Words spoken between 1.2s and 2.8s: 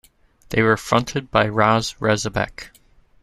by Rozz Rezabek.